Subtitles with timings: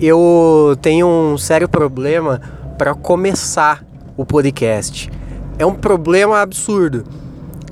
[0.00, 2.40] eu tenho um sério problema
[2.78, 3.84] para começar
[4.16, 5.10] o podcast.
[5.58, 7.04] É um problema absurdo.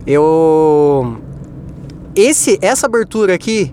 [0.06, 1.18] Eu
[2.14, 3.72] esse essa abertura aqui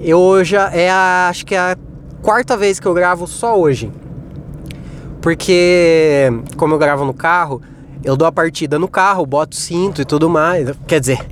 [0.00, 1.76] eu já é a, acho que é a
[2.22, 3.90] quarta vez que eu gravo só hoje.
[5.20, 7.62] Porque como eu gravo no carro,
[8.04, 10.70] eu dou a partida no carro, boto cinto e tudo mais.
[10.86, 11.26] Quer dizer,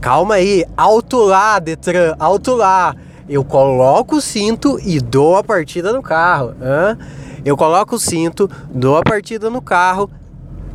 [0.00, 2.96] calma aí, alto lá, Detran, alto lá.
[3.28, 6.54] Eu coloco o cinto e dou a partida no carro.
[6.62, 6.96] Hã?
[7.44, 10.10] Eu coloco o cinto, dou a partida no carro,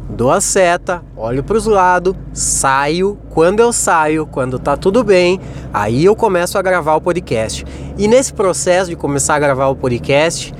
[0.07, 3.17] dou a seta, olho para os lados, saio.
[3.31, 5.41] Quando eu saio, quando tá tudo bem,
[5.73, 7.65] aí eu começo a gravar o podcast.
[7.97, 10.53] E nesse processo de começar a gravar o podcast,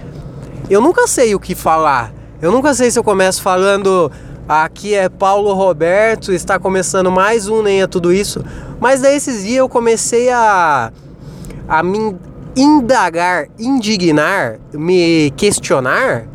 [0.69, 2.11] eu nunca sei o que falar.
[2.41, 4.11] Eu nunca sei se eu começo falando
[4.47, 8.43] Aqui é Paulo Roberto, está começando mais um Nem é Tudo Isso.
[8.77, 10.91] Mas daí esses dias eu comecei a,
[11.67, 12.15] a me
[12.55, 16.25] indagar, indignar, me questionar.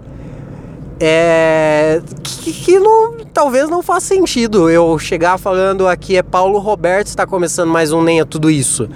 [1.00, 7.06] É, que, que não, talvez não faça sentido eu chegar falando aqui é Paulo Roberto,
[7.06, 8.88] está começando mais um Nem é Tudo Isso.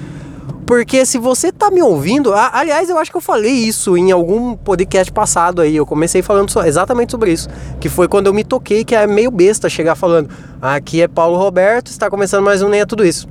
[0.67, 4.55] Porque se você tá me ouvindo, aliás, eu acho que eu falei isso em algum
[4.57, 5.77] podcast passado aí.
[5.77, 7.49] Eu comecei falando exatamente sobre isso.
[7.81, 10.31] Que foi quando eu me toquei, que é meio besta chegar falando.
[10.63, 13.29] Aqui é Paulo Roberto, está começando mais um Nem é Tudo Isso.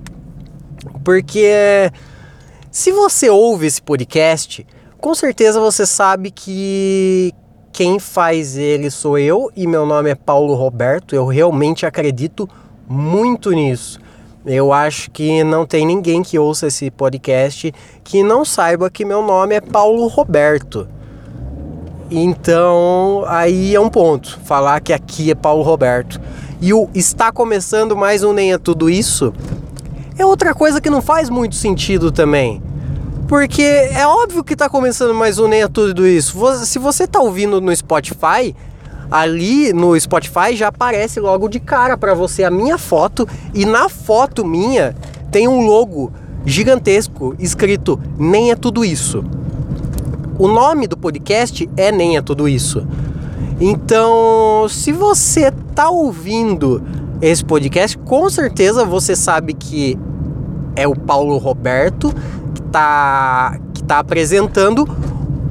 [1.03, 1.89] Porque
[2.71, 4.65] se você ouve esse podcast,
[4.97, 7.33] com certeza você sabe que
[7.73, 11.13] quem faz ele sou eu e meu nome é Paulo Roberto.
[11.13, 12.49] Eu realmente acredito
[12.87, 13.99] muito nisso.
[14.45, 17.73] Eu acho que não tem ninguém que ouça esse podcast
[18.05, 20.87] que não saiba que meu nome é Paulo Roberto.
[22.09, 26.21] Então, aí é um ponto, falar que aqui é Paulo Roberto.
[26.61, 29.33] E o está começando mais um Nem é Tudo Isso
[30.21, 32.61] é outra coisa que não faz muito sentido também.
[33.27, 36.37] Porque é óbvio que está começando mais um Nem é Tudo Isso.
[36.65, 38.55] Se você está ouvindo no Spotify,
[39.09, 43.89] ali no Spotify já aparece logo de cara para você a minha foto e na
[43.89, 44.95] foto minha
[45.31, 46.11] tem um logo
[46.45, 49.23] gigantesco escrito Nem é tudo isso.
[50.37, 52.85] O nome do podcast é Nem é tudo isso.
[53.59, 56.83] Então, se você tá ouvindo
[57.21, 59.97] esse podcast, com certeza você sabe que
[60.75, 62.13] é o Paulo Roberto
[62.53, 64.87] que tá, que tá apresentando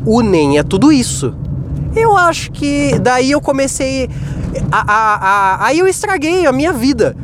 [0.05, 1.35] o Nem é tudo isso.
[1.95, 4.09] Eu acho que daí eu comecei.
[4.71, 7.17] A, a, a, aí eu estraguei a minha vida.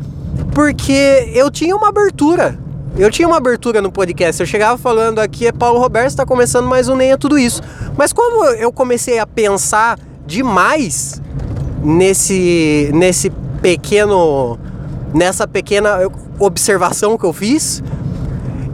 [0.53, 2.59] Porque eu tinha uma abertura.
[2.99, 4.41] Eu tinha uma abertura no podcast.
[4.41, 7.63] Eu chegava falando aqui é Paulo Roberto, está começando mais um Nem é Tudo Isso.
[7.97, 11.21] Mas quando eu comecei a pensar demais
[11.83, 13.31] nesse, nesse
[13.61, 14.59] pequeno.
[15.15, 15.99] nessa pequena
[16.39, 17.83] observação que eu fiz,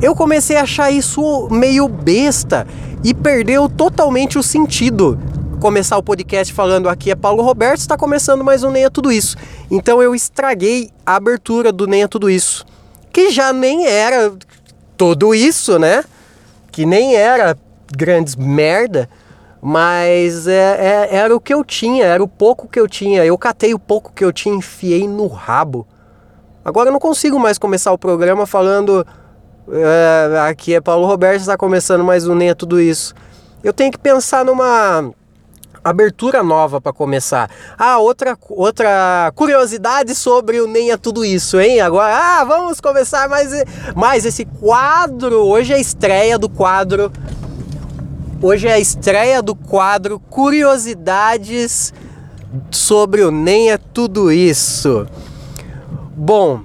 [0.01, 2.67] eu comecei a achar isso meio besta
[3.05, 5.19] e perdeu totalmente o sentido
[5.63, 9.13] começar o podcast falando aqui é Paulo Roberto, está começando mais um Nem é Tudo
[9.13, 9.37] Isso.
[9.71, 12.67] Então eu estraguei a abertura do Nem é Tudo Isso,
[13.13, 14.33] que já nem era
[14.97, 16.03] tudo isso, né?
[16.73, 17.57] Que nem era
[17.97, 19.09] grandes merda,
[19.61, 23.25] mas é, é, era o que eu tinha, era o pouco que eu tinha.
[23.25, 25.87] Eu catei o pouco que eu tinha, enfiei no rabo.
[26.65, 29.05] Agora eu não consigo mais começar o programa falando
[29.69, 33.15] é, aqui é Paulo Roberto, está começando mais um Nem é Tudo Isso.
[33.65, 35.13] Eu tenho que pensar numa
[35.83, 37.51] abertura nova para começar.
[37.77, 41.81] Ah, outra, outra curiosidade sobre o Nem é Tudo Isso, hein?
[41.81, 43.51] Agora, ah, vamos começar mais,
[43.97, 45.41] mais esse quadro.
[45.41, 47.11] Hoje é a estreia do quadro.
[48.41, 51.93] Hoje é a estreia do quadro Curiosidades
[52.71, 55.07] sobre o Nem é Tudo Isso.
[56.15, 56.61] Bom,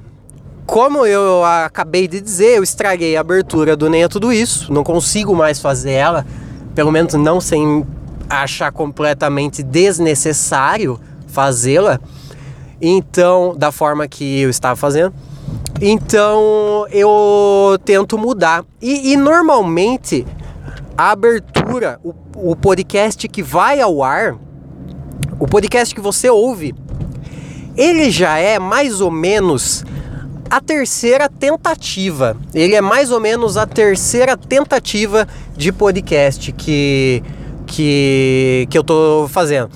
[0.65, 4.71] como eu acabei de dizer, eu estraguei a abertura do Nem é Tudo Isso.
[4.73, 6.25] Não consigo mais fazer ela,
[6.75, 7.85] pelo menos não sem
[8.29, 11.99] achar completamente desnecessário fazê-la,
[12.81, 15.13] então, da forma que eu estava fazendo.
[15.81, 18.65] Então, eu tento mudar.
[18.81, 20.25] E, e normalmente,
[20.97, 24.35] a abertura, o, o podcast que vai ao ar,
[25.39, 26.75] o podcast que você ouve,
[27.77, 29.85] ele já é mais ou menos
[30.49, 32.35] a terceira tentativa.
[32.53, 37.23] Ele é mais ou menos a terceira tentativa de podcast que
[37.67, 39.69] que, que eu tô fazendo.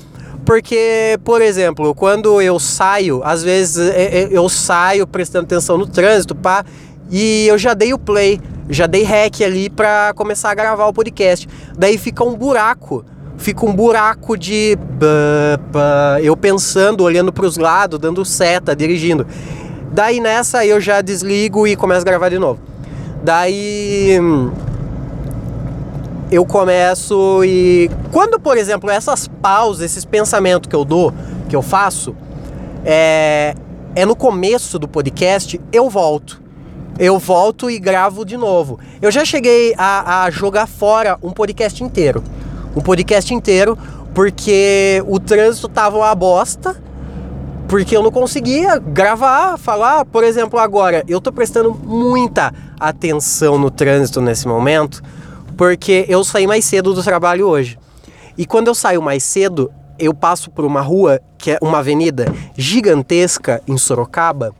[0.45, 5.85] Porque, por exemplo, quando eu saio, às vezes é, é, eu saio prestando atenção no
[5.85, 6.65] trânsito, pá,
[7.11, 8.39] e eu já dei o play,
[8.69, 11.47] já dei rec ali para começar a gravar o podcast.
[11.77, 13.05] Daí fica um buraco,
[13.41, 14.77] fica um buraco de
[16.23, 19.25] eu pensando, olhando para os lados, dando seta, dirigindo.
[19.91, 22.59] Daí nessa eu já desligo e começo a gravar de novo.
[23.23, 24.17] Daí
[26.31, 31.13] eu começo e quando, por exemplo, essas pausas, esses pensamentos que eu dou,
[31.49, 32.15] que eu faço,
[32.85, 33.53] é,
[33.95, 36.41] é no começo do podcast, eu volto.
[36.99, 38.79] Eu volto e gravo de novo.
[39.01, 42.23] Eu já cheguei a, a jogar fora um podcast inteiro.
[42.75, 43.77] Um podcast inteiro,
[44.13, 46.81] porque o trânsito tava uma bosta
[47.71, 50.03] porque eu não conseguia gravar, falar.
[50.03, 55.01] Por exemplo, agora eu tô prestando muita atenção no trânsito nesse momento,
[55.55, 57.79] porque eu saí mais cedo do trabalho hoje.
[58.37, 62.25] E quando eu saio mais cedo, eu passo por uma rua que é uma avenida
[62.57, 64.53] gigantesca em Sorocaba,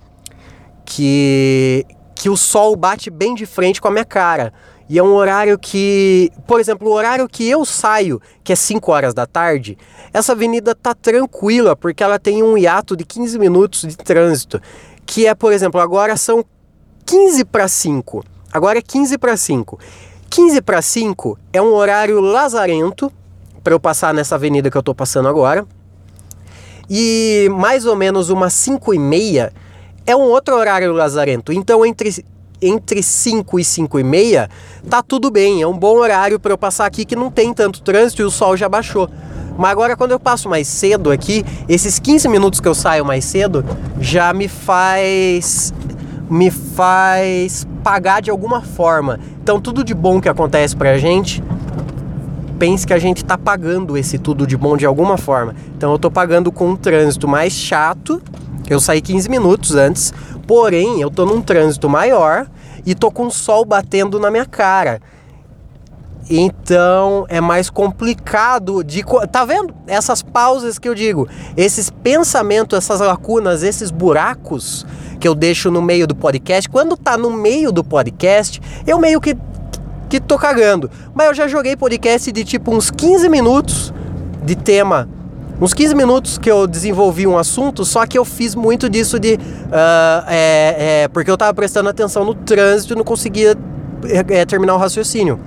[0.86, 1.86] que
[2.16, 4.54] que o sol bate bem de frente com a minha cara.
[4.92, 8.92] E é um horário que, por exemplo, o horário que eu saio, que é 5
[8.92, 9.78] horas da tarde,
[10.12, 14.62] essa avenida tá tranquila, porque ela tem um hiato de 15 minutos de trânsito,
[15.06, 16.44] que é, por exemplo, agora são
[17.06, 18.26] 15 para 5.
[18.52, 19.80] Agora é 15 para 5.
[20.30, 23.10] 15 para 5 é um horário lazarento
[23.64, 25.66] para eu passar nessa avenida que eu tô passando agora.
[26.90, 29.54] E mais ou menos umas 5 e meia
[30.06, 31.54] é um outro horário lazarento.
[31.54, 32.26] Então, entre
[32.62, 34.50] entre 5 e 5 e meia,
[34.90, 37.82] tá tudo bem, é um bom horário para eu passar aqui que não tem tanto
[37.82, 39.10] trânsito e o sol já baixou.
[39.58, 43.26] Mas agora quando eu passo mais cedo aqui, esses 15 minutos que eu saio mais
[43.26, 43.66] cedo
[44.00, 45.74] já me faz
[46.30, 49.20] me faz pagar de alguma forma.
[49.42, 51.44] Então tudo de bom que acontece pra gente,
[52.58, 55.56] pense que a gente tá pagando esse tudo de bom de alguma forma.
[55.76, 58.22] Então eu tô pagando com um trânsito mais chato.
[58.70, 60.14] Eu saí 15 minutos antes,
[60.52, 62.46] Porém, eu tô num trânsito maior
[62.86, 65.02] e tô com o sol batendo na minha cara.
[66.30, 69.02] Então é mais complicado de.
[69.32, 69.74] Tá vendo?
[69.88, 71.26] Essas pausas que eu digo,
[71.56, 74.86] esses pensamentos, essas lacunas, esses buracos
[75.22, 76.70] que eu deixo no meio do podcast.
[76.70, 79.38] Quando tá no meio do podcast, eu meio que,
[80.10, 80.92] que tô cagando.
[81.16, 83.94] Mas eu já joguei podcast de tipo uns 15 minutos
[84.44, 85.08] de tema
[85.62, 89.36] uns 15 minutos que eu desenvolvi um assunto, só que eu fiz muito disso de.
[89.36, 93.56] Uh, é, é, porque eu tava prestando atenção no trânsito e não conseguia
[94.30, 95.40] é, terminar o raciocínio.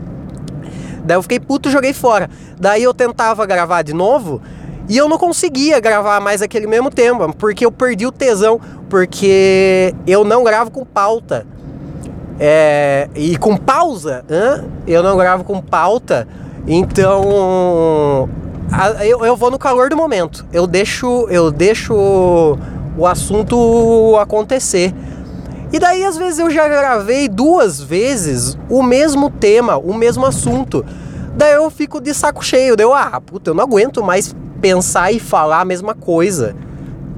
[1.05, 2.31] Daí eu fiquei puto e joguei fora.
[2.59, 4.41] Daí eu tentava gravar de novo
[4.89, 9.95] e eu não conseguia gravar mais aquele mesmo tema, porque eu perdi o tesão, porque
[10.07, 11.47] eu não gravo com pauta.
[12.39, 14.69] É, e com pausa, hein?
[14.89, 16.27] eu não gravo com pauta,
[16.67, 18.29] então
[19.05, 20.45] eu, eu vou no calor do momento.
[20.53, 21.95] Eu deixo, eu deixo
[22.97, 24.95] o assunto acontecer.
[25.73, 30.85] E daí, às vezes, eu já gravei duas vezes o mesmo tema, o mesmo assunto.
[31.37, 32.77] Daí eu fico de saco cheio.
[32.77, 36.55] Daí eu, ah, puta, eu não aguento mais pensar e falar a mesma coisa.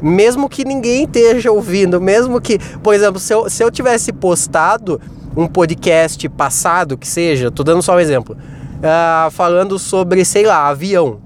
[0.03, 5.01] Mesmo que ninguém esteja ouvindo, mesmo que, por exemplo, se eu, se eu tivesse postado
[5.37, 10.69] um podcast passado, que seja, tô dando só um exemplo, uh, falando sobre, sei lá,
[10.69, 11.26] avião.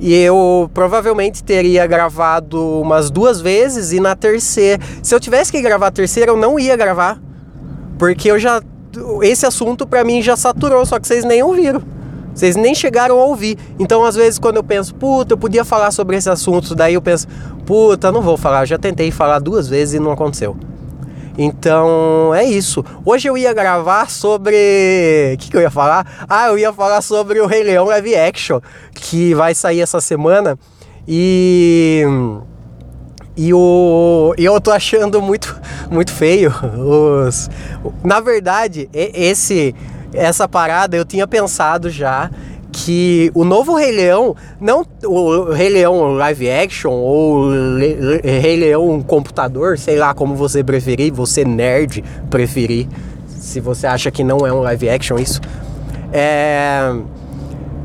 [0.00, 5.60] E eu provavelmente teria gravado umas duas vezes e na terceira, se eu tivesse que
[5.60, 7.20] gravar a terceira, eu não ia gravar.
[7.98, 8.62] Porque eu já
[9.22, 11.82] esse assunto para mim já saturou, só que vocês nem ouviram.
[12.34, 13.58] Vocês nem chegaram a ouvir.
[13.78, 17.02] Então, às vezes, quando eu penso, puta, eu podia falar sobre esse assunto, daí eu
[17.02, 17.28] penso,
[17.66, 20.56] puta, não vou falar, já tentei falar duas vezes e não aconteceu.
[21.42, 22.84] Então é isso.
[23.02, 25.32] Hoje eu ia gravar sobre.
[25.32, 26.26] O que, que, eu ia falar?
[26.28, 28.60] Ah, eu ia falar sobre o Rei Leão Live Action,
[28.92, 30.58] que vai sair essa semana.
[31.08, 32.04] E.
[33.34, 34.34] E o.
[34.36, 35.58] Eu tô achando muito,
[35.90, 36.52] muito feio.
[36.78, 37.48] Os,
[38.04, 39.74] na verdade, esse,
[40.12, 42.30] essa parada eu tinha pensado já
[42.84, 49.02] que o novo Rei Leão, não o Rei Leão live action ou Le, Rei Leão
[49.02, 52.86] computador, sei lá como você preferir, você nerd preferir,
[53.26, 55.40] se você acha que não é um live action isso.
[56.12, 56.92] É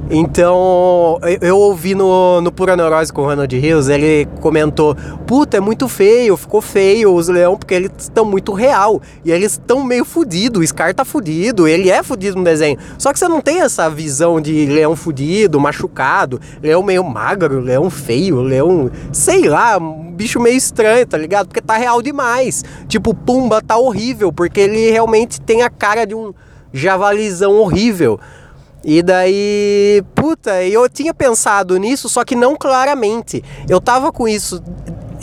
[0.10, 4.96] então, eu ouvi no, no Pura Neurose com o Ronald Rios, ele comentou:
[5.26, 9.02] Puta, é muito feio, ficou feio os leão, porque eles estão muito real.
[9.24, 12.78] E eles estão meio fudidos, o Scar tá fudido, ele é fudido no desenho.
[13.00, 17.90] Só que você não tem essa visão de leão fudido, machucado, leão meio magro, leão
[17.90, 18.92] feio, leão.
[19.12, 21.48] sei lá, um bicho meio estranho, tá ligado?
[21.48, 22.64] Porque tá real demais.
[22.88, 26.32] Tipo, Pumba tá horrível, porque ele realmente tem a cara de um
[26.72, 28.20] javalizão horrível.
[28.88, 33.44] E daí, puta, eu tinha pensado nisso, só que não claramente.
[33.68, 34.62] Eu tava com isso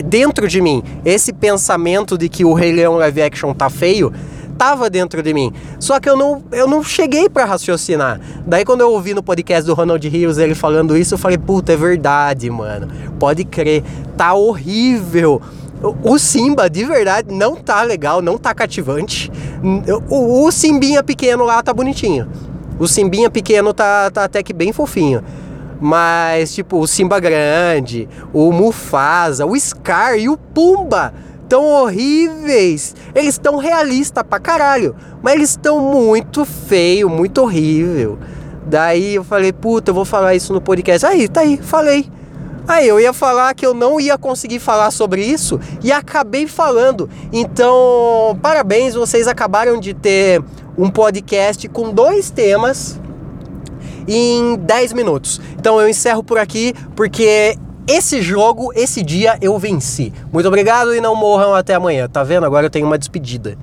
[0.04, 0.83] dentro de mim.
[1.04, 4.12] Esse pensamento de que o Rei Leão live action tá feio,
[4.59, 5.52] tava dentro de mim.
[5.78, 8.21] Só que eu não, eu não cheguei para raciocinar.
[8.45, 11.73] Daí quando eu ouvi no podcast do Ronald Rios ele falando isso, eu falei, puta,
[11.73, 12.88] é verdade, mano.
[13.21, 13.85] Pode crer,
[14.16, 15.40] tá horrível.
[16.02, 19.31] O Simba, de verdade, não tá legal, não tá cativante.
[20.09, 22.28] O, o Simbinha pequeno lá tá bonitinho.
[22.83, 25.23] O Simbinha pequeno tá, tá até que bem fofinho.
[25.81, 31.15] Mas, tipo, o Simba Grande, o Mufasa, o Scar e o Pumba
[31.49, 32.97] tão horríveis.
[33.15, 34.97] Eles estão realistas pra caralho.
[35.23, 38.19] Mas eles estão muito feio, muito horrível.
[38.67, 41.07] Daí eu falei, puta, eu vou falar isso no podcast.
[41.07, 42.11] Aí, tá aí, falei.
[42.67, 47.09] Aí eu ia falar que eu não ia conseguir falar sobre isso e acabei falando.
[47.33, 50.43] Então, parabéns, vocês acabaram de ter
[50.76, 53.00] um podcast com dois temas
[54.07, 55.41] em 10 minutos.
[55.59, 60.12] Então eu encerro por aqui porque esse jogo, esse dia eu venci.
[60.33, 62.09] Muito obrigado e não morram até amanhã.
[62.09, 62.47] Tá vendo?
[62.47, 63.57] Agora eu tenho uma despedida.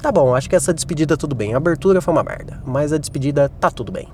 [0.00, 1.54] Tá bom, acho que essa despedida tudo bem.
[1.54, 4.08] A abertura foi uma merda, mas a despedida tá tudo bem.